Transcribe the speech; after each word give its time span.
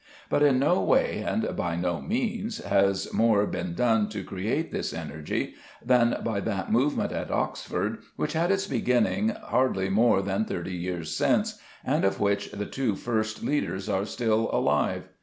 But 0.31 0.41
in 0.41 0.57
no 0.57 0.81
way 0.81 1.19
and 1.21 1.55
by 1.55 1.75
no 1.75 2.01
means 2.01 2.57
has 2.63 3.13
more 3.13 3.45
been 3.45 3.75
done 3.75 4.09
to 4.09 4.23
create 4.23 4.71
this 4.71 4.93
energy 4.93 5.53
than 5.85 6.17
by 6.23 6.39
that 6.39 6.71
movement 6.71 7.11
at 7.11 7.29
Oxford 7.29 7.99
which 8.15 8.33
had 8.33 8.51
its 8.51 8.65
beginning 8.65 9.29
hardly 9.29 9.89
more 9.89 10.23
than 10.23 10.43
thirty 10.45 10.73
years 10.73 11.15
since, 11.15 11.59
and 11.85 12.03
of 12.03 12.19
which 12.19 12.49
the 12.51 12.65
two 12.65 12.95
first 12.95 13.43
leaders 13.43 13.87
are 13.87 14.05
still 14.05 14.49
alive. 14.51 15.07